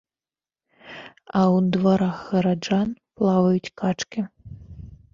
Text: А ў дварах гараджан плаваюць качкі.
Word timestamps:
А 1.37 1.41
ў 1.55 1.61
дварах 1.77 2.17
гараджан 2.33 2.89
плаваюць 3.23 3.73
качкі. 3.83 4.29